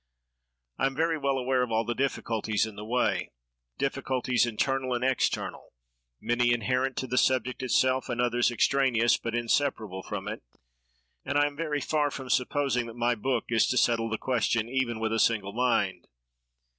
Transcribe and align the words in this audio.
I 0.79 0.87
am 0.87 0.95
very 0.95 1.19
well 1.19 1.37
aware 1.37 1.61
of 1.61 1.71
all 1.71 1.85
the 1.85 1.93
difficulties 1.93 2.65
in 2.65 2.75
the 2.75 2.83
way—difficulties 2.83 4.47
internal 4.47 4.95
and 4.95 5.03
external,—many 5.03 6.51
inherent 6.51 6.97
to 6.97 7.05
the 7.05 7.19
subject 7.19 7.61
itself, 7.61 8.09
and 8.09 8.19
others 8.19 8.49
extraneous 8.49 9.17
but 9.17 9.35
inseparable 9.35 10.01
from 10.01 10.27
it; 10.27 10.41
and 11.23 11.37
I 11.37 11.45
am 11.45 11.55
very 11.55 11.81
far 11.81 12.09
from 12.09 12.31
supposing 12.31 12.87
that 12.87 12.95
my 12.95 13.13
book 13.13 13.43
is 13.49 13.67
to 13.67 13.77
settle 13.77 14.09
the 14.09 14.17
question 14.17 14.67
even 14.67 14.99
with 14.99 15.13
a 15.13 15.19
single 15.19 15.53
mind. 15.53 16.07